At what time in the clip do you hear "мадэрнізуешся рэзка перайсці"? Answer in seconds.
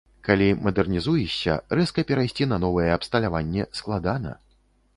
0.67-2.49